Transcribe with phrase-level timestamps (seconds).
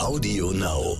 [0.00, 0.96] Audio Now.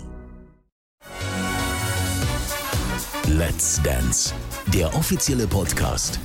[3.26, 4.34] Let's Dance,
[4.74, 6.20] der offizielle Podcast.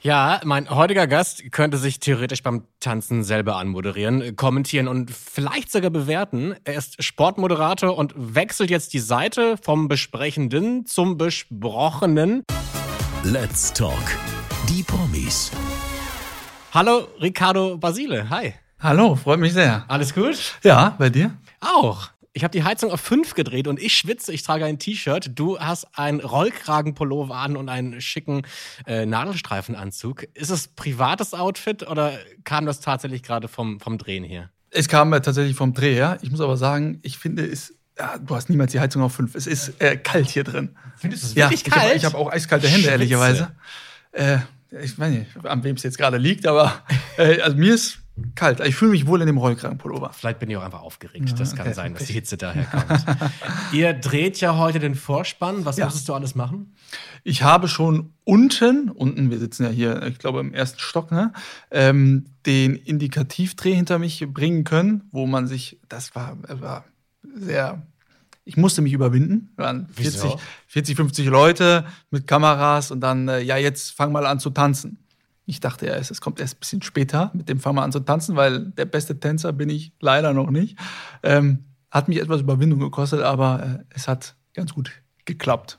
[0.00, 5.90] Ja, mein heutiger Gast könnte sich theoretisch beim Tanzen selber anmoderieren, kommentieren und vielleicht sogar
[5.90, 6.54] bewerten.
[6.64, 12.42] Er ist Sportmoderator und wechselt jetzt die Seite vom Besprechenden zum Besprochenen.
[13.22, 14.16] Let's Talk.
[14.70, 15.50] Die Promis.
[16.74, 18.28] Hallo, Ricardo Basile.
[18.30, 18.54] Hi.
[18.80, 19.84] Hallo, freut mich sehr.
[19.86, 20.36] Alles gut?
[20.64, 21.30] Ja, bei dir?
[21.60, 22.10] Auch.
[22.32, 25.30] Ich habe die Heizung auf 5 gedreht und ich schwitze, ich trage ein T-Shirt.
[25.36, 28.42] Du hast einen Rollkragenpullover an und einen schicken
[28.88, 30.24] äh, Nadelstreifenanzug.
[30.34, 34.50] Ist es privates Outfit oder kam das tatsächlich gerade vom, vom Drehen hier?
[34.70, 36.16] Es kam äh, tatsächlich vom Dreh, ja.
[36.22, 37.72] Ich muss aber sagen, ich finde es.
[37.96, 39.36] Ja, du hast niemals die Heizung auf 5.
[39.36, 40.76] Es ist äh, kalt hier drin.
[40.96, 41.94] Findest du es Ja, wirklich ich hab- kalt?
[41.94, 42.90] ich habe auch eiskalte Hände, Schwitze.
[42.90, 43.52] ehrlicherweise.
[44.10, 44.38] Äh,
[44.70, 46.82] ich weiß nicht, an wem es jetzt gerade liegt, aber
[47.18, 48.00] äh, also mir ist
[48.36, 48.60] kalt.
[48.60, 50.12] Ich fühle mich wohl in dem Rollkragenpullover.
[50.12, 51.38] Vielleicht bin ich auch einfach aufgeregt.
[51.38, 51.74] das kann okay.
[51.74, 53.04] sein, dass die Hitze daher kommt.
[53.72, 55.64] Ihr dreht ja heute den Vorspann.
[55.64, 55.86] Was Ja.
[55.86, 56.74] musstest du alles machen?
[57.24, 61.32] Ich habe schon unten, unten, wir sitzen ja hier, ich glaube, im ersten Stock, ne,
[61.70, 66.84] ähm, den Indikativdreh hinter mich bringen können, wo man sich, das war, war
[67.22, 67.82] sehr,
[68.44, 69.52] ich musste mich überwinden.
[69.56, 70.40] Wir waren 40, Wieso?
[70.66, 74.98] 40, 50 Leute mit Kameras und dann, äh, ja, jetzt fang mal an zu tanzen.
[75.46, 78.00] Ich dachte ja, es kommt erst ein bisschen später mit dem Fang mal an zu
[78.00, 80.78] tanzen, weil der beste Tänzer bin ich leider noch nicht.
[81.22, 84.90] Ähm, hat mich etwas Überwindung gekostet, aber äh, es hat ganz gut
[85.26, 85.78] geklappt.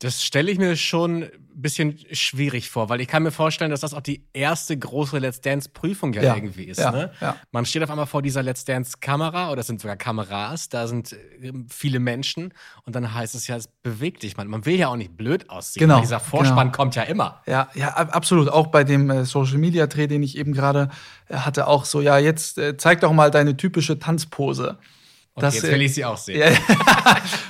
[0.00, 1.26] Das stelle ich mir schon
[1.62, 5.40] bisschen schwierig vor, weil ich kann mir vorstellen, dass das auch die erste große Let's
[5.40, 6.78] Dance-Prüfung ja, Ja, irgendwie ist.
[6.80, 7.12] ja, ne?
[7.20, 7.36] ja.
[7.52, 11.12] Man steht auf einmal vor dieser Let's Dance-Kamera oder es sind sogar Kameras, da sind
[11.12, 12.52] äh, viele Menschen
[12.84, 14.36] und dann heißt es ja, es bewegt dich.
[14.36, 15.80] Man, man will ja auch nicht blöd aussehen.
[15.80, 16.76] Genau, Dieser Vorspann genau.
[16.76, 17.42] kommt ja immer.
[17.46, 18.48] Ja, ja, ab- absolut.
[18.48, 20.88] Auch bei dem äh, Social Media Dreh, den ich eben gerade
[21.28, 24.78] äh, hatte, auch so, ja, jetzt äh, zeig doch mal deine typische Tanzpose.
[25.36, 26.56] Und jetzt will ich sie auch sehen.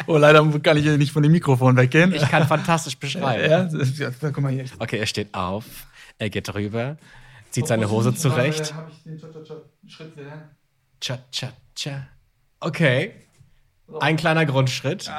[0.08, 2.14] Oh, leider kann ich nicht von dem Mikrofon weggehen.
[2.14, 3.68] Ich kann fantastisch beschreiben.
[3.98, 4.64] ja, guck mal hier.
[4.78, 5.64] Okay, er steht auf,
[6.18, 6.96] er geht rüber,
[7.50, 8.72] zieht seine Hose zurecht.
[8.72, 9.18] Hab ich den
[9.88, 10.44] Schritt gelernt.
[12.60, 13.12] Okay.
[14.00, 15.10] Ein kleiner Grundschritt.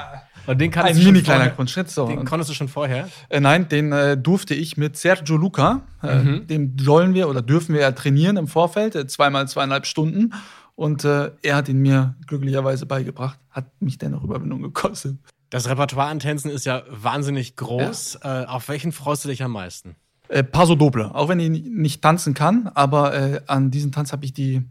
[0.45, 1.89] Und den kannst Ein mini kleiner Grundschritt.
[1.89, 2.07] So.
[2.07, 3.09] Den konntest du schon vorher.
[3.29, 5.81] Äh, nein, den äh, durfte ich mit Sergio Luca.
[6.03, 6.47] Äh, Mhm.
[6.47, 10.33] Dem sollen wir oder dürfen wir ja trainieren im Vorfeld, äh, zweimal zweieinhalb Stunden.
[10.77, 13.39] Und äh, er hat ihn mir glücklicherweise beigebracht.
[13.49, 15.17] Hat mich dennoch Überwindung gekostet.
[15.49, 18.19] Das Repertoire an Tänzen ist ja wahnsinnig groß.
[18.21, 19.95] Äh, auf welchen freust du dich am meisten?
[20.27, 21.15] Äh, Paso Doble.
[21.15, 24.61] Auch wenn ich nicht tanzen kann, aber äh, an diesen Tanz habe ich die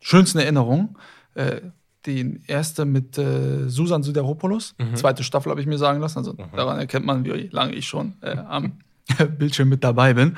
[0.00, 0.98] schönsten Erinnerungen.
[1.32, 1.62] Äh,
[2.04, 4.74] die erste mit äh, Susan Sideropoulos.
[4.96, 6.18] Zweite Staffel habe ich mir sagen lassen.
[6.18, 8.80] Also daran erkennt man, wie lange ich schon äh, am
[9.38, 10.36] Bildschirm mit dabei bin.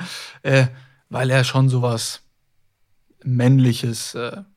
[1.09, 2.21] Weil er schon sowas
[3.23, 4.15] Männliches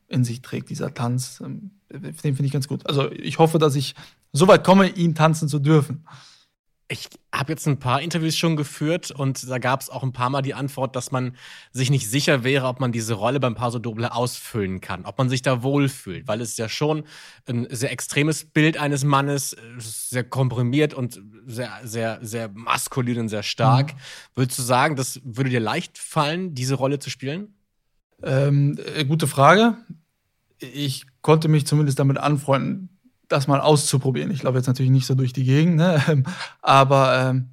[0.09, 1.41] in sich trägt, dieser Tanz.
[1.43, 2.85] Ähm, den finde ich ganz gut.
[2.87, 3.95] Also ich hoffe, dass ich
[4.31, 6.05] so weit komme, ihn tanzen zu dürfen.
[6.91, 10.31] Ich habe jetzt ein paar Interviews schon geführt und da gab es auch ein paar
[10.31, 11.35] Mal die Antwort, dass man
[11.71, 15.29] sich nicht sicher wäre, ob man diese Rolle beim Paso Doble ausfüllen kann, ob man
[15.29, 17.03] sich da wohlfühlt, weil es ja schon
[17.47, 23.29] ein sehr extremes Bild eines Mannes, äh, sehr komprimiert und sehr, sehr, sehr maskulin und
[23.29, 23.93] sehr stark.
[24.33, 27.53] Würdest du sagen, das würde dir leicht fallen, diese Rolle zu spielen?
[28.23, 29.77] Ähm, äh, gute Frage.
[30.59, 32.89] Ich konnte mich zumindest damit anfreunden,
[33.27, 34.31] das mal auszuprobieren.
[34.31, 36.01] Ich glaube jetzt natürlich nicht so durch die Gegend, ne?
[36.07, 36.23] Ähm,
[36.61, 37.49] aber ähm,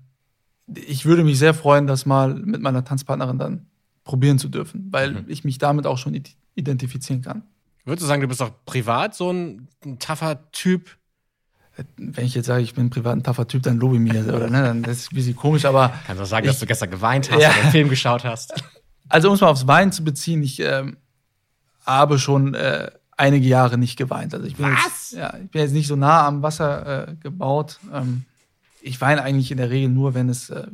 [0.75, 3.67] ich würde mich sehr freuen, das mal mit meiner Tanzpartnerin dann
[4.05, 5.25] probieren zu dürfen, weil Mhm.
[5.28, 7.43] ich mich damit auch schon id- identifizieren kann.
[7.84, 10.97] Würdest du sagen, du bist auch privat so ein, ein tougher Typ?
[11.97, 14.27] Wenn ich jetzt sage, ich bin privat ein taffer Typ, dann lobe ich mich das,
[14.27, 14.62] oder ne?
[14.62, 17.31] Dann ist ein bisschen komisch, aber Kannst du auch sagen, Ich- dass du gestern geweint
[17.31, 17.50] hast Ja.
[17.50, 18.55] oder einen Film geschaut hast?
[19.09, 20.97] Also um es mal aufs Wein zu beziehen, ich ähm,
[21.86, 24.34] habe schon äh, einige Jahre nicht geweint.
[24.34, 24.84] Also ich bin Was?
[24.84, 27.78] Jetzt, ja, ich bin jetzt nicht so nah am Wasser äh, gebaut.
[27.92, 28.24] Ähm,
[28.80, 30.66] ich weine eigentlich in der Regel nur, wenn es äh,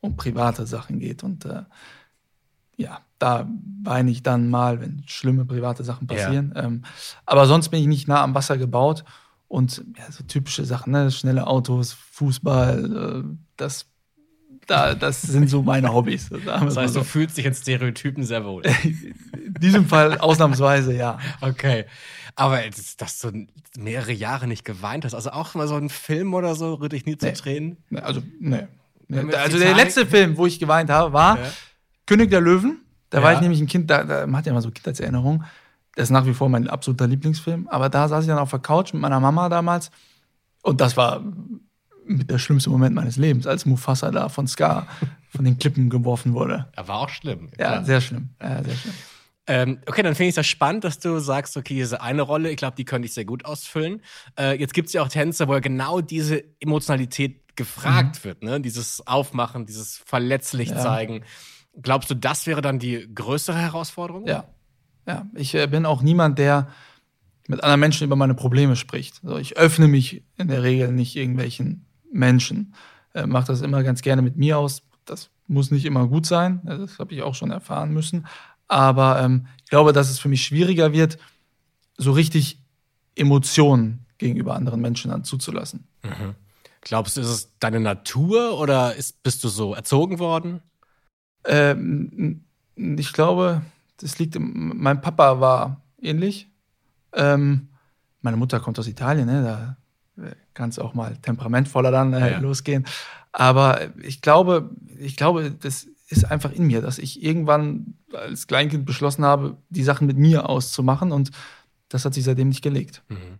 [0.00, 1.22] um private Sachen geht.
[1.22, 1.62] Und äh,
[2.76, 3.48] ja, da
[3.82, 6.14] weine ich dann mal, wenn schlimme private Sachen Ja.
[6.16, 6.52] passieren.
[6.56, 6.84] Ähm,
[7.24, 9.04] aber sonst bin ich nicht nah am Wasser gebaut.
[9.48, 11.10] Und ja, so typische Sachen, ne?
[11.10, 13.86] schnelle Autos, Fußball, äh, das,
[14.66, 16.30] da, das sind so meine Hobbys.
[16.44, 17.00] Das heißt, so.
[17.00, 18.62] du fühlst dich in Stereotypen sehr wohl.
[18.84, 21.18] In diesem Fall ausnahmsweise, ja.
[21.40, 21.84] Okay.
[22.34, 22.60] Aber
[22.98, 23.46] dass du
[23.76, 27.04] mehrere Jahre nicht geweint hast, also auch mal so ein Film oder so, rührt dich
[27.04, 27.32] nie zu Nee.
[27.32, 27.76] Tränen?
[27.90, 28.68] Ne, Also, ne.
[29.08, 31.50] Jetzt Also der letzte Film, wo ich geweint habe, war Ja.
[32.06, 32.80] König der Löwen.
[33.10, 33.24] Da Ja.
[33.24, 35.44] war ich nämlich ein Kind, da, da man hat ja immer so Kindheitserinnerungen.
[35.94, 37.68] Das ist nach wie vor mein absoluter Lieblingsfilm.
[37.68, 39.90] Aber da saß ich dann auf der Couch mit meiner Mama damals.
[40.62, 41.22] Und das war
[42.06, 44.86] mit der schlimmste Moment meines Lebens, als Mufasa da von Scar
[45.28, 46.68] von den Klippen geworfen wurde.
[46.76, 47.48] Er war auch schlimm.
[47.58, 47.84] Ja, klar.
[47.84, 48.30] sehr schlimm.
[48.40, 48.94] Ja, sehr schlimm.
[49.48, 52.56] Ähm, okay, dann finde ich das spannend, dass du sagst, okay, diese eine Rolle, ich
[52.56, 54.02] glaube, die könnte ich sehr gut ausfüllen.
[54.38, 58.24] Äh, jetzt gibt es ja auch Tänze, wo ja genau diese Emotionalität gefragt mhm.
[58.24, 58.60] wird, ne?
[58.60, 60.78] Dieses Aufmachen, dieses verletzlich ja.
[60.78, 61.24] zeigen.
[61.80, 64.26] Glaubst du, das wäre dann die größere Herausforderung?
[64.26, 64.44] Ja.
[65.06, 66.68] Ja, ich äh, bin auch niemand, der
[67.48, 69.20] mit anderen Menschen über meine Probleme spricht.
[69.24, 72.74] Also ich öffne mich in der Regel nicht irgendwelchen Menschen.
[73.14, 74.82] Äh, Mache das immer ganz gerne mit mir aus.
[75.04, 76.60] Das muss nicht immer gut sein.
[76.64, 78.26] Das habe ich auch schon erfahren müssen.
[78.68, 81.18] Aber ähm, ich glaube, dass es für mich schwieriger wird,
[81.98, 82.58] so richtig
[83.14, 85.86] Emotionen gegenüber anderen Menschen dann zuzulassen.
[86.02, 86.34] Mhm.
[86.80, 90.62] Glaubst du, ist es deine Natur oder ist, bist du so erzogen worden?
[91.44, 92.44] Ähm,
[92.76, 93.62] ich glaube,
[93.98, 94.36] das liegt.
[94.36, 96.48] Im, mein Papa war ähnlich.
[97.12, 97.68] Ähm,
[98.20, 99.42] meine Mutter kommt aus Italien, ne?
[99.42, 99.76] da
[100.54, 102.38] kann es auch mal temperamentvoller dann äh, ja.
[102.38, 102.86] losgehen.
[103.32, 108.84] Aber ich glaube, ich glaube, das ist einfach in mir, dass ich irgendwann als Kleinkind
[108.84, 111.30] beschlossen habe, die Sachen mit mir auszumachen und
[111.88, 113.02] das hat sich seitdem nicht gelegt.
[113.08, 113.38] Mhm.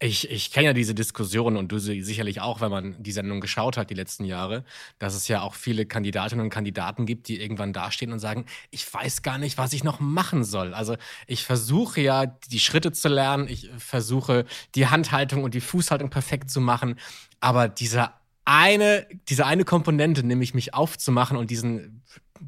[0.00, 3.76] Ich, ich kenne ja diese Diskussion und du sicherlich auch, wenn man die Sendung geschaut
[3.76, 4.64] hat die letzten Jahre,
[4.98, 8.92] dass es ja auch viele Kandidatinnen und Kandidaten gibt, die irgendwann dastehen und sagen, ich
[8.92, 10.74] weiß gar nicht, was ich noch machen soll.
[10.74, 10.96] Also
[11.26, 14.44] ich versuche ja, die Schritte zu lernen, ich versuche
[14.74, 16.98] die Handhaltung und die Fußhaltung perfekt zu machen,
[17.40, 18.14] aber dieser
[18.44, 22.02] eine, diese eine Komponente, nämlich mich aufzumachen und diesen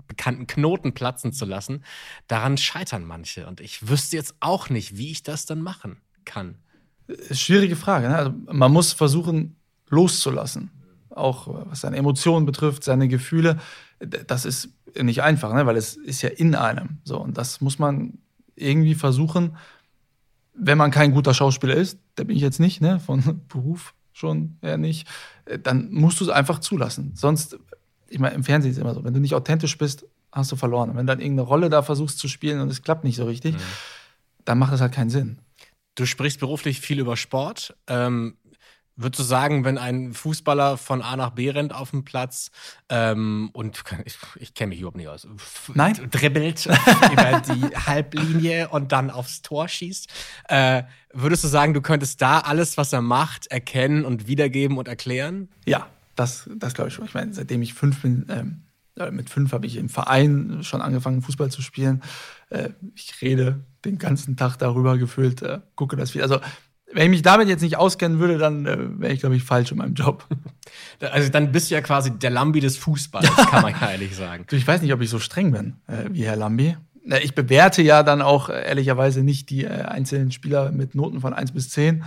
[0.09, 1.85] bekannten Knoten platzen zu lassen,
[2.27, 3.47] daran scheitern manche.
[3.47, 6.59] Und ich wüsste jetzt auch nicht, wie ich das dann machen kann.
[7.31, 8.09] Schwierige Frage.
[8.09, 8.17] Ne?
[8.17, 9.57] Also man muss versuchen,
[9.89, 10.71] loszulassen.
[11.11, 13.59] Auch was seine Emotionen betrifft, seine Gefühle.
[13.99, 14.71] Das ist
[15.01, 15.67] nicht einfach, ne?
[15.67, 16.99] weil es ist ja in einem.
[17.05, 18.19] So, und das muss man
[18.55, 19.57] irgendwie versuchen,
[20.55, 22.99] wenn man kein guter Schauspieler ist, der bin ich jetzt nicht, ne?
[23.01, 25.07] von Beruf schon eher nicht,
[25.63, 27.13] dann musst du es einfach zulassen.
[27.15, 27.59] Sonst,
[28.09, 30.57] ich meine, im Fernsehen ist es immer so, wenn du nicht authentisch bist, hast du
[30.57, 30.91] verloren.
[30.91, 33.25] Und wenn du dann irgendeine Rolle da versuchst zu spielen und es klappt nicht so
[33.25, 33.61] richtig, mhm.
[34.45, 35.39] dann macht das halt keinen Sinn.
[35.97, 37.77] Du sprichst beruflich viel über Sport.
[37.89, 38.37] Ähm,
[38.99, 42.51] Würdest du sagen, wenn ein Fußballer von A nach B rennt auf dem Platz
[42.89, 45.29] ähm, und ich, ich kenne mich überhaupt nicht aus,
[45.75, 46.09] Nein.
[46.11, 46.65] dribbelt
[47.13, 50.09] über die Halblinie und dann aufs Tor schießt,
[50.49, 54.89] äh, würdest du sagen, du könntest da alles, was er macht, erkennen und wiedergeben und
[54.89, 55.51] erklären?
[55.67, 57.05] Ja, das, das glaube ich schon.
[57.05, 58.63] Ich meine, seitdem ich fünf bin, ähm,
[59.15, 62.03] mit fünf habe ich im Verein schon angefangen, Fußball zu spielen.
[62.49, 66.23] Äh, ich rede den ganzen Tag darüber gefühlt, äh, gucke das viel.
[66.23, 66.41] Also
[66.93, 69.73] wenn ich mich damit jetzt nicht auskennen würde, dann äh, wäre ich, glaube ich, falsch
[69.73, 70.27] in meinem Job.
[70.99, 74.47] Also dann bist du ja quasi der Lambi des Fußballs, kann man ja ehrlich sagen.
[74.51, 76.77] Ich weiß nicht, ob ich so streng bin äh, wie Herr Lambi.
[77.23, 81.35] Ich bewerte ja dann auch äh, ehrlicherweise nicht die äh, einzelnen Spieler mit Noten von
[81.35, 81.97] 1 bis 10.
[81.97, 82.03] Mhm.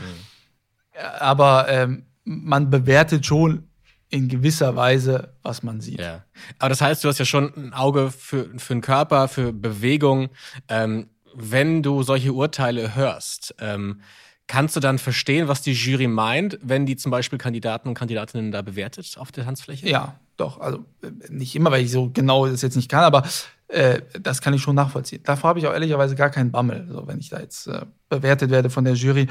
[1.20, 3.70] Aber ähm, man bewertet schon
[4.10, 6.02] in gewisser Weise, was man sieht.
[6.02, 6.26] Ja.
[6.58, 10.30] Aber das heißt, du hast ja schon ein Auge für, für den Körper, für Bewegung.
[10.68, 14.02] Ähm, wenn du solche Urteile hörst, ähm,
[14.48, 18.52] kannst du dann verstehen, was die Jury meint, wenn die zum Beispiel Kandidaten und Kandidatinnen
[18.52, 19.88] da bewertet auf der Tanzfläche?
[19.88, 20.60] Ja, doch.
[20.60, 23.24] Also äh, nicht immer, weil ich so genau das jetzt nicht kann, aber
[23.68, 25.22] äh, das kann ich schon nachvollziehen.
[25.24, 28.50] Davor habe ich auch ehrlicherweise gar keinen Bammel, so, wenn ich da jetzt äh, bewertet
[28.50, 29.28] werde von der Jury.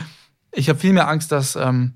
[0.52, 1.94] Ich habe viel mehr Angst, dass ähm,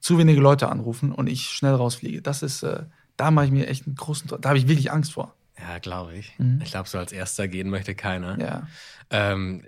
[0.00, 2.22] zu wenige Leute anrufen und ich schnell rausfliege.
[2.22, 2.82] Das ist, äh,
[3.16, 5.34] da mache ich mir echt einen großen, da habe ich wirklich Angst vor.
[5.62, 6.36] Ja, glaube ich.
[6.38, 6.60] Mhm.
[6.62, 8.38] Ich glaube, so als Erster gehen möchte keiner.
[8.40, 8.66] Ja.
[9.10, 9.62] Ähm,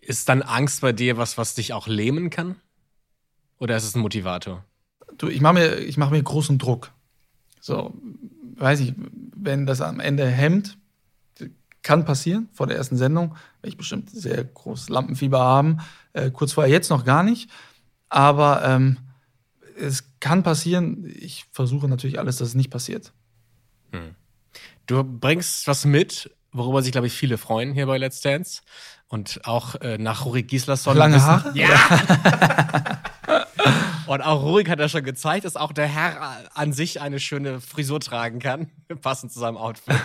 [0.00, 2.56] ist dann Angst bei dir was, was dich auch lähmen kann?
[3.58, 4.64] Oder ist es ein Motivator?
[5.16, 6.92] Du, ich mache mir, ich mach mir großen Druck.
[7.60, 7.94] So,
[8.56, 8.94] weiß ich,
[9.34, 10.76] wenn das am Ende hemmt,
[11.82, 15.78] kann passieren vor der ersten Sendung, werde ich bestimmt sehr großes Lampenfieber haben.
[16.14, 17.48] Äh, kurz vorher jetzt noch gar nicht.
[18.08, 18.98] Aber ähm,
[19.78, 21.04] es kann passieren.
[21.16, 23.12] Ich versuche natürlich alles, dass es nicht passiert.
[23.92, 24.16] Hm.
[24.86, 28.62] Du bringst was mit, worüber sich, glaube ich, viele freuen hier bei Let's Dance.
[29.08, 30.96] Und auch äh, nach Rurik Gislason.
[30.96, 31.52] Lange Haare?
[31.54, 33.02] Ja!
[34.06, 37.60] Und auch Rurik hat ja schon gezeigt, dass auch der Herr an sich eine schöne
[37.60, 38.68] Frisur tragen kann,
[39.02, 39.96] passend zu seinem Outfit.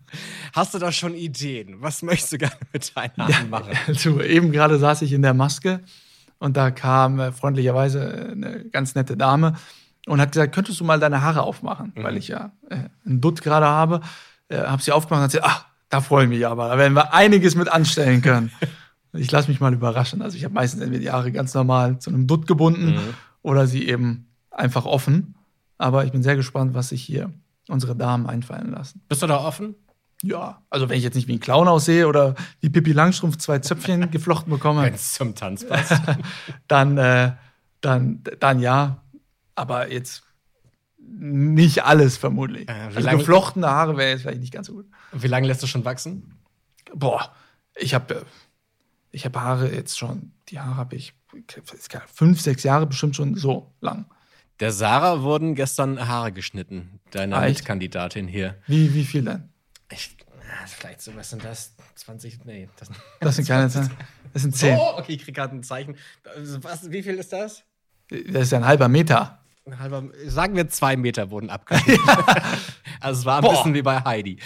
[0.54, 1.76] Hast du da schon Ideen?
[1.80, 3.72] Was möchtest du gerne mit deinen Haaren ja, machen?
[4.02, 5.80] Du, eben gerade saß ich in der Maske
[6.38, 9.56] und da kam äh, freundlicherweise eine ganz nette Dame
[10.06, 11.92] und hat gesagt, könntest du mal deine Haare aufmachen?
[11.94, 12.02] Mhm.
[12.02, 14.00] Weil ich ja äh, einen Dutt gerade habe.
[14.50, 16.68] Äh, habe sie aufgemacht und hat gesagt, ach, da freue ich mich aber.
[16.68, 18.50] Da werden wir einiges mit anstellen können.
[19.12, 20.22] ich lasse mich mal überraschen.
[20.22, 23.14] Also ich habe meistens entweder die Haare ganz normal zu einem Dutt gebunden mhm.
[23.42, 25.36] oder sie eben einfach offen.
[25.78, 27.32] Aber ich bin sehr gespannt, was sich hier
[27.68, 29.02] unsere Damen einfallen lassen.
[29.08, 29.76] Bist du da offen?
[30.22, 33.60] Ja, also wenn ich jetzt nicht wie ein Clown aussehe oder wie Pippi Langstrumpf zwei
[33.60, 34.82] Zöpfchen geflochten bekomme.
[34.82, 36.00] Wenn es zum Tanz passt.
[36.68, 37.32] dann, äh,
[37.80, 39.02] dann, dann ja.
[39.54, 40.22] Aber jetzt
[41.02, 42.68] nicht alles vermutlich.
[42.68, 44.86] Äh, also geflochtene Haare wäre jetzt vielleicht nicht ganz so gut.
[45.12, 46.38] Wie lange lässt du schon wachsen?
[46.94, 47.34] Boah,
[47.76, 48.26] Ich habe
[49.12, 51.14] ich hab Haare jetzt schon, die Haare habe ich
[52.12, 54.06] fünf, sechs Jahre bestimmt schon so lang.
[54.60, 57.40] Der Sarah wurden gestern Haare geschnitten, deine Ah?
[57.42, 58.56] Mitkandidatin hier.
[58.66, 59.48] Wie, wie viel denn?
[59.90, 60.16] Ich,
[60.66, 61.74] vielleicht so, was sind das?
[61.94, 62.68] 20, nee.
[62.78, 62.90] Das,
[63.20, 63.90] Das sind keine Zahlen.
[64.32, 64.76] Das sind zehn.
[64.78, 65.96] Oh, okay, ich krieg gerade ein Zeichen.
[66.36, 67.64] Also, Was, wie viel ist das?
[68.08, 69.42] Das ist ein halber Meter.
[69.78, 72.02] Halber, sagen wir zwei Meter wurden abgeschnitten.
[73.00, 73.50] also es war ein Boah.
[73.52, 74.38] bisschen wie bei Heidi,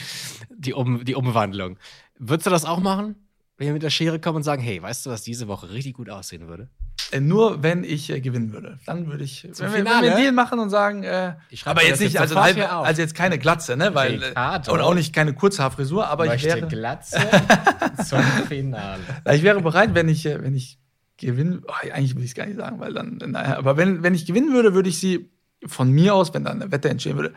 [0.50, 1.78] die, um, die Umwandlung.
[2.18, 3.16] Würdest du das auch machen?
[3.56, 5.94] Wenn wir mit der Schere kommen und sagen, hey, weißt du, was diese Woche richtig
[5.94, 6.68] gut aussehen würde?
[7.12, 8.78] Äh, Nur wenn ich äh, gewinnen würde.
[8.87, 10.02] Dann würde ich, wenn wir, wenn Finale?
[10.06, 13.00] wir einen Deal machen und sagen, äh, Ich aber jetzt nicht, jetzt also, halb, also
[13.00, 13.94] jetzt keine Glatze, ne?
[13.94, 14.73] Weil, Ricardo.
[14.73, 17.21] und auch nicht keine Kurzhaarfrisur, aber ich wäre, Glatze
[18.04, 19.00] zum Finale.
[19.33, 20.78] ich wäre bereit, wenn ich, äh, wenn ich
[21.16, 24.14] gewinnen, oh, eigentlich will ich es gar nicht sagen, weil dann, naja, aber wenn, wenn
[24.14, 25.30] ich gewinnen würde, würde ich sie
[25.66, 27.35] von mir aus, wenn dann eine Wette entstehen würde,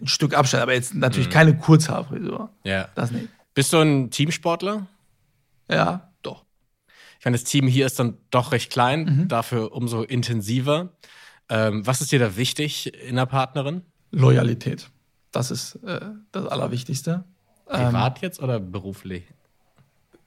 [0.00, 1.32] ein Stück abstellen, aber jetzt natürlich Mhm.
[1.32, 2.50] keine Kurzhaarfrisur.
[2.64, 2.88] Ja.
[2.94, 3.28] Das nicht.
[3.54, 4.86] Bist du ein Teamsportler?
[5.70, 6.44] Ja, doch.
[7.18, 9.28] Ich meine, das Team hier ist dann doch recht klein, Mhm.
[9.28, 10.90] dafür umso intensiver.
[11.50, 13.82] Ähm, was ist dir da wichtig in einer Partnerin?
[14.10, 14.88] Loyalität.
[15.32, 16.00] Das ist äh,
[16.32, 17.24] das Allerwichtigste.
[17.66, 19.24] Privat jetzt oder beruflich?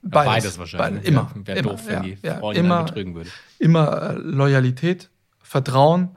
[0.04, 1.02] Beides, Beides wahrscheinlich.
[1.02, 1.30] Beides, immer.
[1.34, 3.30] Wäre immer, doof, wenn ja, die ja, Freundin immer, betrügen würde.
[3.58, 5.10] immer äh, Loyalität,
[5.42, 6.10] Vertrauen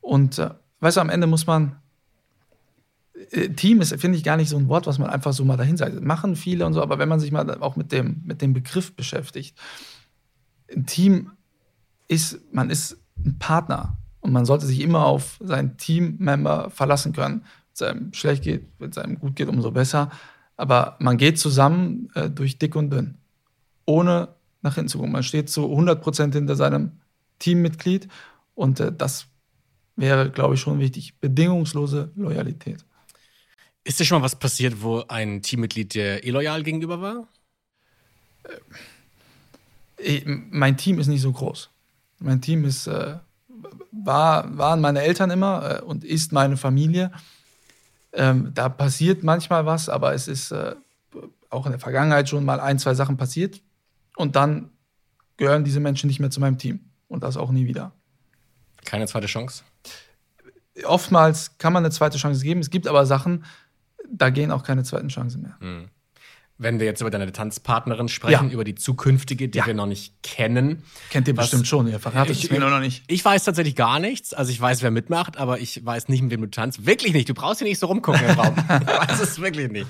[0.00, 1.76] und äh, weißt du, am Ende muss man
[3.30, 5.56] äh, Team ist, finde ich, gar nicht so ein Wort, was man einfach so mal
[5.56, 6.00] dahin sagt.
[6.00, 8.94] Machen viele und so, aber wenn man sich mal auch mit dem, mit dem Begriff
[8.94, 9.56] beschäftigt,
[10.74, 11.32] ein Team
[12.08, 17.42] ist, man ist ein Partner und man sollte sich immer auf seinen Teammember verlassen können.
[17.42, 20.10] Wenn es einem schlecht geht, wenn es einem gut geht, umso besser.
[20.56, 23.18] Aber man geht zusammen äh, durch dick und dünn,
[23.84, 24.28] ohne
[24.62, 25.12] nach hinten zu gucken.
[25.12, 26.92] Man steht zu 100% hinter seinem
[27.38, 28.08] Teammitglied
[28.54, 29.26] und äh, das
[29.96, 31.18] wäre, glaube ich, schon wichtig.
[31.20, 32.84] Bedingungslose Loyalität.
[33.84, 37.28] Ist dir schon mal was passiert, wo ein Teammitglied dir illoyal gegenüber war?
[39.96, 41.68] Ich, mein Team ist nicht so groß.
[42.20, 43.16] Mein Team ist, äh,
[43.90, 47.10] war, waren meine Eltern immer äh, und ist meine Familie.
[48.12, 50.76] Ähm, da passiert manchmal was, aber es ist äh,
[51.50, 53.60] auch in der Vergangenheit schon mal ein, zwei Sachen passiert.
[54.16, 54.70] Und dann
[55.36, 56.80] gehören diese Menschen nicht mehr zu meinem Team.
[57.08, 57.92] Und das auch nie wieder.
[58.84, 59.64] Keine zweite Chance?
[60.84, 62.60] Oftmals kann man eine zweite Chance geben.
[62.60, 63.44] Es gibt aber Sachen,
[64.10, 65.56] da gehen auch keine zweiten Chancen mehr.
[66.62, 68.52] Wenn wir jetzt über deine Tanzpartnerin sprechen, Ja.
[68.54, 69.66] über die zukünftige, die Ja.
[69.66, 70.82] wir noch nicht kennen.
[71.10, 73.02] Kennt ihr Was- bestimmt schon, ihr verratet Ich- es mir noch nicht.
[73.08, 74.32] Ich weiß tatsächlich gar nichts.
[74.32, 76.86] Also ich weiß, wer mitmacht, aber ich weiß nicht, mit wem du tanzt.
[76.86, 77.28] Wirklich nicht.
[77.28, 78.54] Du brauchst hier nicht so rumgucken im Raum.
[78.82, 79.86] Ich weiß es wirklich nicht.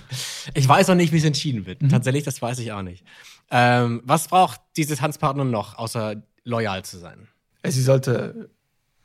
[0.54, 1.80] Ich weiß auch nicht, wie es entschieden wird.
[1.90, 3.04] Tatsächlich, das weiß ich auch nicht.
[3.50, 7.28] Ähm, was braucht diese Tanzpartnerin noch, außer loyal zu sein?
[7.64, 8.48] Sie sollte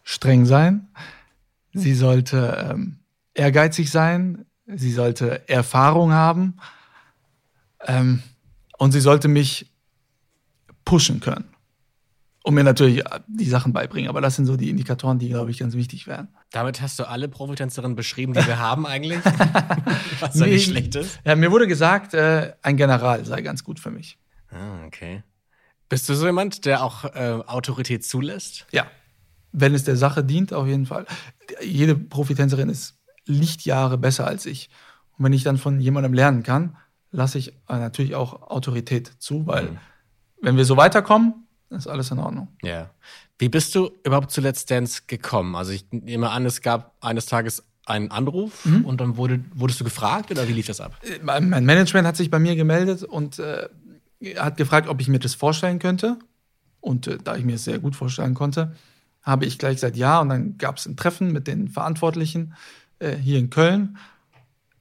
[0.03, 0.87] streng sein.
[1.73, 2.99] Sie sollte ähm,
[3.33, 4.45] ehrgeizig sein.
[4.67, 6.57] Sie sollte Erfahrung haben.
[7.87, 8.21] Ähm,
[8.77, 9.71] und sie sollte mich
[10.85, 11.45] pushen können.
[12.43, 14.09] Und mir natürlich äh, die Sachen beibringen.
[14.09, 16.29] Aber das sind so die Indikatoren, die, glaube ich, ganz wichtig wären.
[16.51, 19.19] Damit hast du alle Profitänzerinnen beschrieben, die wir haben eigentlich.
[20.19, 21.19] was da Nee, nicht schlecht ist.
[21.25, 24.17] Ja, mir wurde gesagt, äh, ein General sei ganz gut für mich.
[24.49, 25.23] Ah, okay.
[25.89, 28.65] Bist du so jemand, der auch äh, Autorität zulässt?
[28.71, 28.87] Ja,
[29.51, 31.05] wenn es der Sache dient, auf jeden Fall.
[31.63, 34.69] Jede Profitänzerin ist Lichtjahre besser als ich.
[35.17, 36.77] Und wenn ich dann von jemandem lernen kann,
[37.11, 39.79] lasse ich äh, natürlich auch Autorität zu, weil
[40.41, 42.47] wenn wir so weiterkommen, ist alles in Ordnung.
[42.61, 42.89] Ja.
[43.37, 45.55] Wie bist du überhaupt zu Let's Dance gekommen?
[45.55, 49.85] Also ich nehme an, es gab eines Tages einen Anruf und dann wurde, wurdest du
[49.85, 50.97] gefragt oder wie lief das ab?
[51.03, 53.69] Äh, Mein mein Management hat sich bei mir gemeldet und äh,
[54.37, 56.17] hat gefragt, ob ich mir das vorstellen könnte.
[56.81, 58.75] Und äh, da ich mir es sehr gut vorstellen konnte,
[59.21, 60.19] habe ich gleich gesagt ja.
[60.19, 62.55] Und dann gab es ein Treffen mit den Verantwortlichen
[62.99, 63.97] äh, hier in Köln.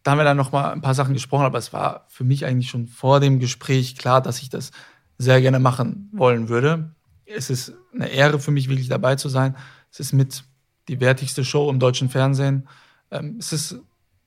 [0.06, 2.46] Da haben wir dann noch mal ein paar Sachen gesprochen, aber es war für mich
[2.46, 4.70] eigentlich schon vor dem Gespräch klar, dass ich das
[5.18, 6.94] sehr gerne machen wollen würde.
[7.24, 9.56] Es ist eine Ehre für mich, wirklich dabei zu sein.
[9.90, 10.44] Es ist mit
[10.86, 12.68] die wertigste Show im deutschen Fernsehen.
[13.10, 13.80] Ähm, es ist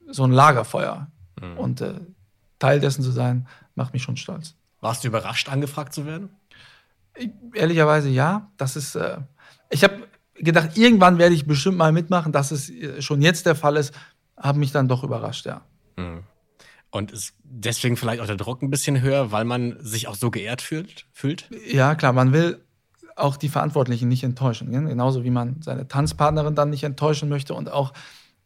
[0.06, 1.08] so ein Lagerfeuer.
[1.56, 2.02] Und äh,
[2.60, 4.56] Teil dessen zu sein, macht mich schon stolz.
[4.82, 6.28] Warst du überrascht, angefragt zu werden?
[7.16, 8.52] Ich, ehrlicherweise ja.
[8.58, 8.96] Das ist.
[8.96, 9.20] Äh,
[9.70, 12.34] ich habe gedacht, irgendwann werde ich bestimmt mal mitmachen.
[12.34, 13.94] Dass es äh, schon jetzt der Fall ist,
[14.40, 15.62] hat mich dann doch überrascht, ja.
[16.92, 20.32] Und ist deswegen vielleicht auch der Druck ein bisschen höher, weil man sich auch so
[20.32, 21.06] geehrt fühlt?
[21.12, 21.50] fühlt?
[21.68, 22.64] Ja, klar, man will
[23.16, 24.72] auch die Verantwortlichen nicht enttäuschen.
[24.72, 24.86] Gell?
[24.86, 27.94] Genauso wie man seine Tanzpartnerin dann nicht enttäuschen möchte und auch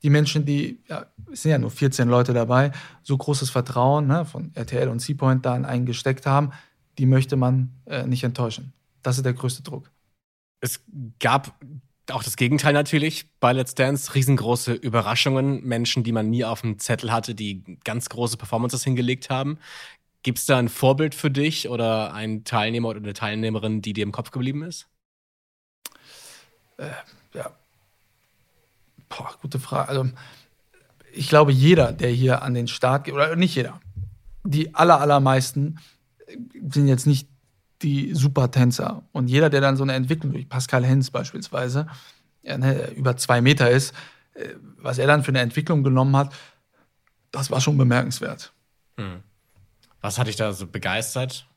[0.01, 2.71] die Menschen, die, ja, es sind ja nur 14 Leute dabei,
[3.03, 6.51] so großes Vertrauen ne, von RTL und Seapoint da in einen gesteckt haben,
[6.97, 8.73] die möchte man äh, nicht enttäuschen.
[9.01, 9.89] Das ist der größte Druck.
[10.59, 10.83] Es
[11.19, 11.57] gab
[12.12, 14.13] auch das Gegenteil natürlich bei Let's Dance.
[14.13, 19.29] Riesengroße Überraschungen, Menschen, die man nie auf dem Zettel hatte, die ganz große Performances hingelegt
[19.29, 19.57] haben.
[20.22, 24.03] Gibt es da ein Vorbild für dich oder einen Teilnehmer oder eine Teilnehmerin, die dir
[24.03, 24.88] im Kopf geblieben ist?
[26.77, 26.89] Äh,
[27.33, 27.51] ja.
[29.10, 29.89] Boah, gute Frage.
[29.89, 30.10] Also,
[31.13, 33.79] ich glaube, jeder, der hier an den Start geht, oder nicht jeder,
[34.43, 35.79] die aller, allermeisten
[36.69, 37.27] sind jetzt nicht
[37.83, 39.03] die Supertänzer.
[39.11, 41.87] Und jeder, der dann so eine Entwicklung durch Pascal Hens beispielsweise
[42.41, 43.93] ja, ne, über zwei Meter ist,
[44.33, 46.33] äh, was er dann für eine Entwicklung genommen hat,
[47.31, 48.53] das war schon bemerkenswert.
[48.97, 49.23] Hm.
[50.01, 51.47] Was hat dich da so begeistert?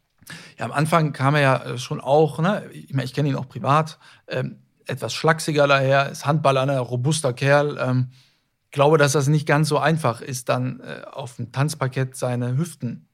[0.59, 3.37] Ja, am Anfang kam er ja äh, schon auch, ne, ich, mein, ich kenne ihn
[3.37, 7.79] auch privat, ähm, etwas schlachsiger daher, ist Handballer, ein ne, robuster Kerl.
[7.81, 8.11] Ähm,
[8.71, 13.06] glaube, dass das nicht ganz so einfach ist, dann äh, auf dem Tanzparkett seine Hüften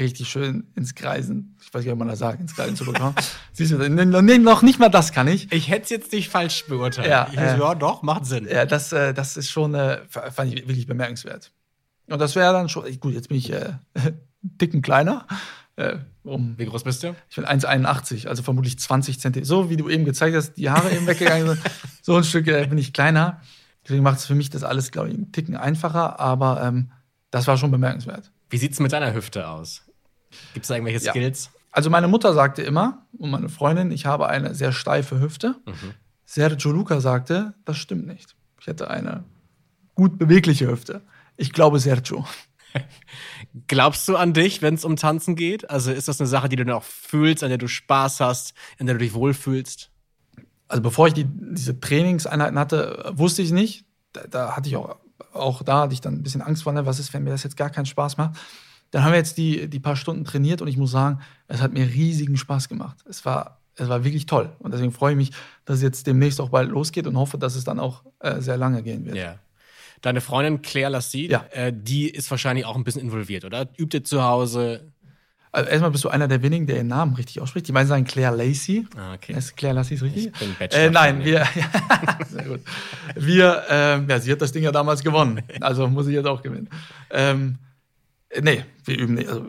[0.00, 3.14] richtig schön ins Kreisen, ich weiß nicht, ob man das sagt, ins Kreisen zu bekommen.
[3.52, 5.52] Siehst du, noch nicht mal das kann ich.
[5.52, 7.08] Ich hätte es jetzt nicht falsch beurteilt.
[7.08, 8.48] Ja, äh, ja, doch, macht Sinn.
[8.50, 11.52] Ja, das, äh, das ist schon, äh, fand ich wirklich bemerkenswert.
[12.08, 13.74] Und das wäre dann schon, gut, jetzt bin ich äh,
[14.42, 15.26] dicken kleiner.
[15.76, 17.14] Äh, um, wie groß bist du?
[17.28, 19.46] Ich bin 1,81, also vermutlich 20 Zentimeter.
[19.46, 21.60] So wie du eben gezeigt hast, die Haare eben weggegangen sind,
[22.02, 23.40] so ein Stück äh, bin ich kleiner.
[23.84, 26.92] Deswegen macht es für mich das alles, glaube ich, einen Ticken einfacher, aber ähm,
[27.30, 28.30] das war schon bemerkenswert.
[28.50, 29.82] Wie sieht es mit deiner Hüfte aus?
[30.54, 31.12] Gibt es da irgendwelche ja.
[31.12, 31.50] Skills?
[31.72, 35.56] Also meine Mutter sagte immer, und meine Freundin, ich habe eine sehr steife Hüfte.
[35.66, 35.94] Mhm.
[36.24, 38.36] Sergio Luca sagte, das stimmt nicht.
[38.60, 39.24] Ich hätte eine
[39.94, 41.02] gut bewegliche Hüfte.
[41.36, 42.24] Ich glaube Sergio.
[43.66, 45.70] Glaubst du an dich, wenn es um Tanzen geht?
[45.70, 48.86] Also ist das eine Sache, die du noch fühlst, an der du Spaß hast, in
[48.86, 49.90] der du dich wohlfühlst?
[50.68, 53.84] Also bevor ich die, diese Trainingseinheiten hatte, wusste ich nicht.
[54.12, 54.96] Da, da, hatte ich auch,
[55.32, 56.86] auch da hatte ich dann ein bisschen Angst vor, ne?
[56.86, 58.38] was ist, wenn mir das jetzt gar keinen Spaß macht.
[58.90, 61.72] Dann haben wir jetzt die, die paar Stunden trainiert und ich muss sagen, es hat
[61.72, 62.98] mir riesigen Spaß gemacht.
[63.08, 64.50] Es war, es war wirklich toll.
[64.58, 65.30] Und deswegen freue ich mich,
[65.64, 68.56] dass es jetzt demnächst auch bald losgeht und hoffe, dass es dann auch äh, sehr
[68.56, 69.16] lange gehen wird.
[69.16, 69.38] Ja.
[70.00, 71.44] Deine Freundin Claire Lassie, ja.
[71.50, 73.68] äh, die ist wahrscheinlich auch ein bisschen involviert, oder?
[73.76, 74.92] Übt ihr zu Hause?
[75.52, 77.66] Also erstmal bist du einer der wenigen, der ihren Namen richtig ausspricht.
[77.66, 78.86] Die meinen sagen Claire Lacey.
[78.96, 79.34] Ah, okay.
[79.36, 80.26] Ist Claire Lacey ist richtig?
[80.26, 81.44] Ich bin Bachelor äh, nein, wir,
[82.28, 82.60] sehr gut.
[83.16, 85.42] Wir, äh, ja, sie hat das Ding ja damals gewonnen.
[85.60, 86.68] Also muss ich jetzt auch gewinnen.
[87.10, 87.58] Ähm,
[88.40, 89.28] nee, wir üben nicht.
[89.28, 89.46] Also,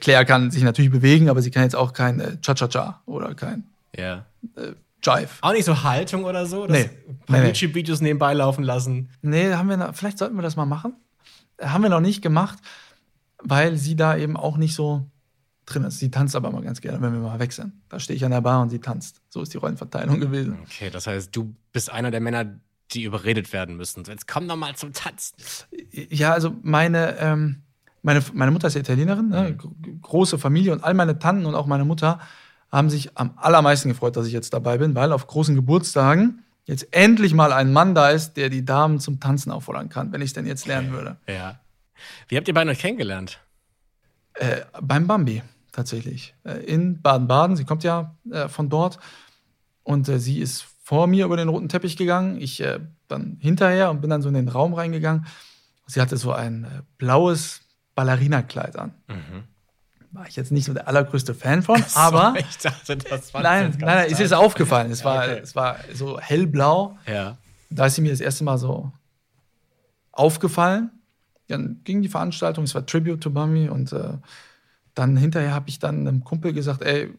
[0.00, 3.64] Claire kann sich natürlich bewegen, aber sie kann jetzt auch kein äh, Cha-Cha-Cha oder kein
[3.96, 4.26] ja.
[4.56, 5.30] äh, Jive.
[5.42, 6.66] Auch nicht so Haltung oder so?
[6.66, 6.90] Nee.
[7.28, 7.46] nee, nee.
[7.48, 9.10] YouTube-Videos nebenbei laufen lassen?
[9.22, 10.94] Nee, haben wir noch, vielleicht sollten wir das mal machen.
[11.60, 12.58] Haben wir noch nicht gemacht,
[13.42, 15.06] weil sie da eben auch nicht so
[15.66, 15.98] drin ist.
[15.98, 17.72] Sie tanzt aber mal ganz gerne, wenn wir mal weg sind.
[17.88, 19.20] Da stehe ich an der Bar und sie tanzt.
[19.28, 20.58] So ist die Rollenverteilung gewesen.
[20.62, 22.60] Okay, das heißt, du bist einer der Männer,
[22.92, 24.04] die überredet werden müssen.
[24.04, 25.36] Jetzt komm doch mal zum Tanzen.
[25.90, 27.63] Ja, also meine, ähm,
[28.04, 29.56] meine, meine Mutter ist Italienerin, ne?
[29.60, 30.00] mhm.
[30.00, 32.20] große Familie und all meine Tanten und auch meine Mutter
[32.70, 36.88] haben sich am allermeisten gefreut, dass ich jetzt dabei bin, weil auf großen Geburtstagen jetzt
[36.92, 40.28] endlich mal ein Mann da ist, der die Damen zum Tanzen auffordern kann, wenn ich
[40.28, 41.16] es denn jetzt lernen würde.
[41.28, 41.60] Ja.
[42.28, 43.40] Wie habt ihr beide euch kennengelernt?
[44.34, 45.42] Äh, beim Bambi
[45.74, 46.34] tatsächlich.
[46.44, 47.56] Äh, in Baden-Baden.
[47.56, 48.98] Sie kommt ja äh, von dort.
[49.82, 52.40] Und äh, sie ist vor mir über den roten Teppich gegangen.
[52.40, 55.26] Ich äh, dann hinterher und bin dann so in den Raum reingegangen.
[55.86, 57.60] Sie hatte so ein äh, blaues
[57.94, 58.94] Ballerinakleid an.
[59.08, 59.44] Mhm
[60.14, 63.42] war ich jetzt nicht so der allergrößte Fan von, so, aber ich dachte, das war
[63.42, 64.90] nein, nein, nein, es ist aufgefallen.
[64.90, 65.40] Es war, okay.
[65.42, 66.96] es war so hellblau.
[67.06, 67.36] Ja.
[67.68, 68.92] Da ist sie mir das erste Mal so
[70.12, 70.90] aufgefallen.
[71.48, 74.14] Dann ging die Veranstaltung, es war Tribute to Mummy und äh,
[74.94, 77.12] dann hinterher habe ich dann einem Kumpel gesagt, ey,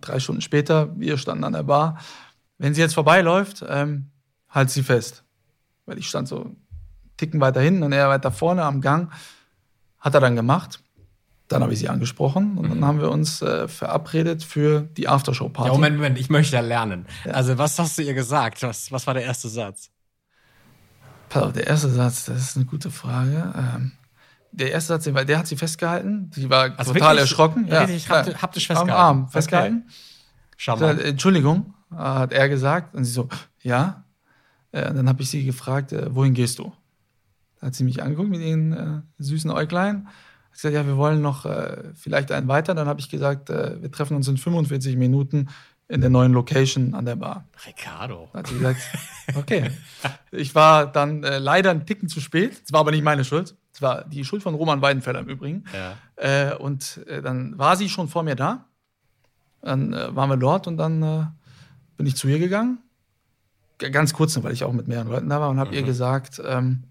[0.00, 1.98] drei Stunden später, wir standen an der Bar,
[2.58, 4.10] wenn sie jetzt vorbeiläuft, ähm,
[4.50, 5.24] halt sie fest.
[5.86, 6.66] Weil ich stand so einen
[7.16, 9.10] Ticken weiter hinten und er weiter vorne am Gang.
[10.00, 10.82] Hat er dann gemacht.
[11.48, 12.68] Dann habe ich sie angesprochen und mhm.
[12.68, 15.68] dann haben wir uns äh, verabredet für die Aftershow-Party.
[15.68, 17.06] Ja, Moment, Moment, ich möchte ja lernen.
[17.24, 17.32] Ja.
[17.32, 18.62] Also, was hast du ihr gesagt?
[18.62, 19.90] Was, was war der erste Satz?
[21.28, 23.52] Pass auf, der erste Satz, das ist eine gute Frage.
[23.56, 23.92] Ähm,
[24.52, 26.30] der erste Satz, der hat sie festgehalten.
[26.32, 27.66] Sie war also total wirklich, erschrocken.
[27.66, 28.92] Ja, richtig, hab, hab dich festgehalten.
[28.92, 29.84] Am Arm festgehalten.
[29.86, 29.94] Okay.
[30.56, 31.00] Schau mal.
[31.00, 32.94] Entschuldigung, hat er gesagt.
[32.94, 33.28] Und sie so,
[33.62, 34.04] ja.
[34.72, 36.72] Äh, dann habe ich sie gefragt, äh, wohin gehst du?
[37.60, 40.08] Da hat sie mich angeguckt mit ihren äh, süßen Äuglein
[40.52, 42.74] ich gesagt, ja, wir wollen noch äh, vielleicht einen weiter.
[42.74, 45.48] Dann habe ich gesagt, äh, wir treffen uns in 45 Minuten
[45.88, 47.48] in der neuen Location an der Bar.
[47.66, 48.28] Ricardo.
[48.32, 48.80] Da hat sie gesagt,
[49.36, 49.70] okay.
[50.30, 52.60] ich war dann äh, leider einen Ticken zu spät.
[52.64, 53.56] Es war aber nicht meine Schuld.
[53.72, 55.64] Es war die Schuld von Roman Weidenfeller im Übrigen.
[55.72, 55.96] Ja.
[56.16, 58.66] Äh, und äh, dann war sie schon vor mir da.
[59.62, 61.34] Dann waren wir dort und dann
[61.98, 62.78] bin ich zu ihr gegangen.
[63.76, 65.76] Ganz kurz, weil ich auch mit mehreren Leuten da war und habe mhm.
[65.76, 66.84] ihr gesagt, ähm,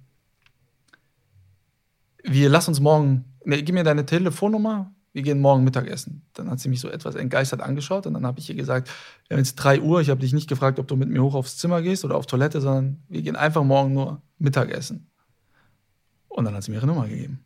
[2.24, 6.22] wir lassen uns morgen nee, gib mir deine Telefonnummer, wir gehen morgen Mittagessen.
[6.34, 8.90] Dann hat sie mich so etwas entgeistert angeschaut und dann habe ich ihr gesagt,
[9.28, 11.36] wir haben jetzt 3 Uhr, ich habe dich nicht gefragt, ob du mit mir hoch
[11.36, 15.10] aufs Zimmer gehst oder auf Toilette, sondern wir gehen einfach morgen nur Mittagessen.
[16.28, 17.44] Und dann hat sie mir ihre Nummer gegeben.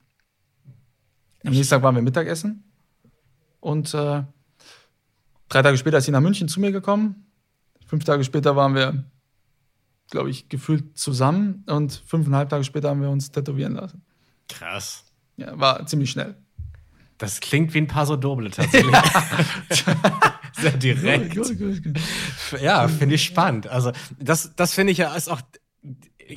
[1.45, 2.63] Am nächsten Tag waren wir Mittagessen.
[3.59, 4.23] Und äh,
[5.49, 7.25] drei Tage später ist sie nach München zu mir gekommen.
[7.87, 9.05] Fünf Tage später waren wir,
[10.09, 11.63] glaube ich, gefühlt zusammen.
[11.67, 14.03] Und fünfeinhalb Tage später haben wir uns tätowieren lassen.
[14.57, 15.03] Krass.
[15.37, 16.35] Ja, war ziemlich schnell.
[17.17, 18.95] Das klingt wie ein Paso Doble tatsächlich.
[20.53, 21.35] Sehr direkt.
[21.35, 21.99] Gut, gut, gut.
[22.61, 23.67] Ja, finde ich spannend.
[23.67, 25.41] Also, das, das finde ich ja ist auch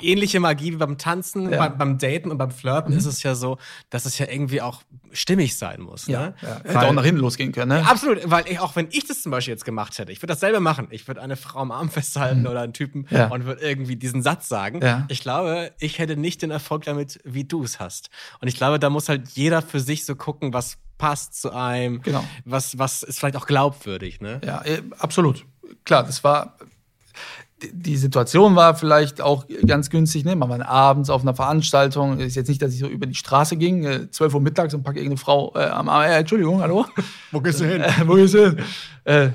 [0.02, 1.58] ähnliche Magie wie beim Tanzen, Ja.
[1.68, 3.58] beim, beim Daten und beim Flirten ist es ja so,
[3.90, 4.82] dass es ja irgendwie auch
[5.12, 6.06] stimmig sein muss.
[6.06, 6.34] Ja, ne?
[6.42, 6.56] ja.
[6.56, 7.88] Hätte Weil- auch nach hinten losgehen können, ne?
[7.88, 10.60] Absolut, weil ich, auch wenn ich das zum Beispiel jetzt gemacht hätte, ich würde dasselbe
[10.60, 10.88] machen.
[10.90, 13.16] Ich würde eine Frau am Arm festhalten oder einen Typen Mhm.
[13.16, 13.26] Ja.
[13.28, 14.80] und würde irgendwie diesen Satz sagen.
[14.82, 15.04] Ja.
[15.08, 18.10] Ich glaube, ich hätte nicht den Erfolg damit, wie du es hast.
[18.40, 22.00] Und ich glaube, da muss halt jeder für sich so gucken, was passt zu einem,
[22.02, 22.24] Genau.
[22.44, 24.40] was, was ist vielleicht auch glaubwürdig, ne?
[24.44, 25.44] Ja, äh, absolut.
[25.84, 26.56] Klar, das war.
[27.72, 30.24] Die- Situation war vielleicht auch ganz günstig.
[30.24, 30.36] Ne?
[30.36, 32.18] Man war abends auf einer Veranstaltung.
[32.20, 34.82] Ist jetzt nicht, dass ich so über die Straße ging, äh, 12 Uhr mittags und
[34.82, 36.02] packe irgendeine Frau äh, am Arm.
[36.02, 36.86] Äh, Entschuldigung, hallo?
[37.32, 37.80] Wo gehst du hin?
[37.80, 38.58] Äh, wo ist hin?
[39.04, 39.30] Äh,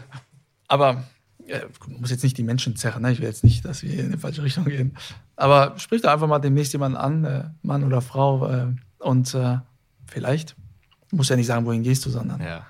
[0.67, 1.03] aber
[1.47, 3.01] äh, muss jetzt nicht die Menschen zerren.
[3.01, 3.11] Ne?
[3.11, 4.95] Ich will jetzt nicht, dass wir in die falsche Richtung gehen.
[5.35, 8.47] Aber sprich da einfach mal demnächst jemanden an, äh, Mann oder Frau.
[8.47, 8.67] Äh,
[8.99, 9.57] und äh,
[10.05, 10.55] vielleicht,
[11.11, 12.65] muss ja nicht sagen, wohin gehst du, sondern Ja.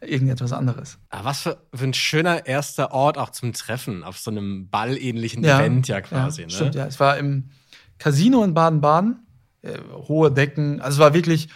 [0.00, 0.98] Irgendetwas anderes.
[1.10, 5.42] Aber was für, für ein schöner erster Ort auch zum Treffen auf so einem ballähnlichen
[5.44, 6.50] Event ja quasi, ne?
[6.50, 6.86] Stimmt, ja.
[6.86, 7.50] Es war im
[7.98, 9.26] Casino in Baden-Baden.
[9.62, 10.80] Äh, hohe Decken.
[10.80, 11.48] Also es war wirklich.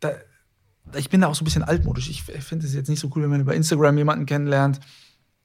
[0.00, 0.12] Da,
[0.96, 2.08] ich bin da auch so ein bisschen altmodisch.
[2.10, 4.80] Ich finde es jetzt nicht so cool, wenn man über Instagram jemanden kennenlernt.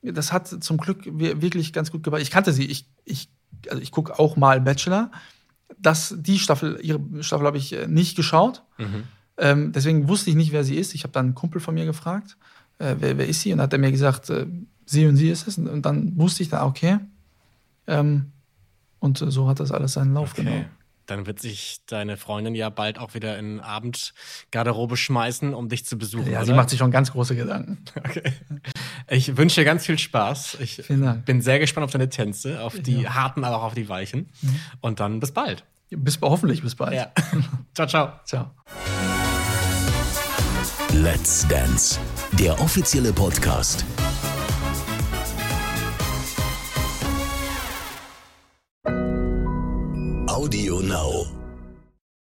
[0.02, 2.22] Das hat zum Glück wir- wirklich ganz gut gemacht.
[2.22, 2.66] Ich kannte sie.
[2.66, 3.30] Ich, ich,
[3.70, 5.10] also ich gucke auch mal Bachelor.
[5.78, 8.64] Das, die Staffel, ihre Staffel habe ich äh, nicht geschaut.
[8.78, 9.04] Mhm.
[9.38, 10.94] Ähm, deswegen wusste ich nicht, wer sie ist.
[10.94, 12.38] Ich habe dann einen Kumpel von mir gefragt,
[12.80, 13.54] äh, wer, wer ist sie?
[13.54, 14.46] Und hat er mir gesagt, äh,
[14.86, 15.58] sie und sie ist es.
[15.58, 17.00] Und, dann wusste ich dann, okay.
[17.88, 18.32] Ähm,
[19.00, 20.44] und äh, so hat das alles seinen Lauf Okay.
[20.44, 20.66] genommen.
[21.06, 25.98] Dann wird sich deine Freundin ja bald auch wieder in Abendgarderobe schmeißen, um dich zu
[25.98, 26.32] besuchen.
[26.32, 26.46] Ja, oder?
[26.46, 27.80] sie macht sich schon ganz große Gedanken.
[27.98, 28.32] Okay.
[29.10, 30.58] Ich wünsche dir ganz viel Spaß.
[30.62, 30.82] Ich
[31.26, 33.16] bin sehr gespannt auf deine Tänze, auf die Ja.
[33.16, 34.30] harten, aber auch auf die weichen.
[34.80, 35.66] Und dann bis bald.
[35.90, 36.94] Bis hoffentlich bis bald.
[36.94, 37.12] Ja.
[37.76, 38.14] ciao, ciao.
[38.26, 38.52] Ciao.
[40.94, 42.00] Let's Dance,
[42.34, 43.84] der offizielle Podcast.
[50.28, 51.43] Audio Now.